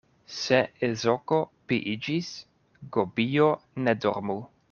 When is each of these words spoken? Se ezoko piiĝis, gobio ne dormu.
Se 0.35 0.57
ezoko 0.87 1.37
piiĝis, 1.73 2.33
gobio 2.97 3.53
ne 3.87 3.97
dormu. 4.07 4.41